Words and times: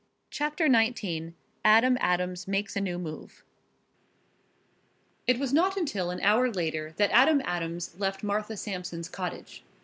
CHAPTER 0.31 0.67
XIX 0.67 1.33
ADAM 1.63 1.95
ADAMS 2.01 2.47
MAKES 2.47 2.75
A 2.75 2.81
NEW 2.81 2.97
MOVE 2.97 3.43
It 5.27 5.37
was 5.37 5.53
not 5.53 5.77
until 5.77 6.09
an 6.09 6.19
hour 6.21 6.51
later 6.51 6.95
that 6.97 7.11
Adam 7.11 7.39
Adams 7.45 7.99
left 7.99 8.23
Martha 8.23 8.57
Sampson's 8.57 9.07
cottage. 9.07 9.63